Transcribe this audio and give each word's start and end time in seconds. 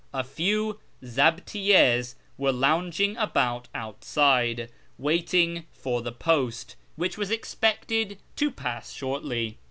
A 0.15 0.23
few 0.23 0.79
zdbtiyTjds 1.03 2.15
were 2.35 2.51
lounging 2.51 3.15
about 3.17 3.67
outside, 3.75 4.71
waiting 4.97 5.67
for 5.73 6.01
the 6.01 6.11
post, 6.11 6.75
which 6.95 7.19
was 7.19 7.29
expected 7.29 8.17
to 8.37 8.49
pass 8.49 8.91
shortly. 8.91 9.59